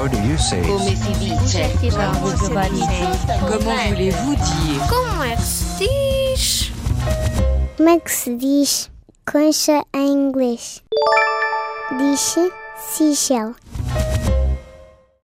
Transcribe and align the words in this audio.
How 0.00 0.08
do 0.08 0.16
you 0.22 0.38
say 0.38 0.62
Come 0.62 0.78
se 0.80 0.96
si 0.96 1.12
dice? 1.12 1.60
Comment 3.38 3.88
voulez-vous 3.90 4.34
dire 4.34 4.80
Como 4.88 5.22
é 5.22 5.36
que 5.36 5.42
se 5.42 5.76
diz? 5.78 6.72
Como 7.76 7.88
é 7.90 8.00
que 8.00 8.10
se 8.10 8.34
diz 8.34 8.90
concha 9.30 9.84
em 9.92 10.10
inglês? 10.10 10.82
Diz-se 11.98 12.50
seashell. 12.78 13.54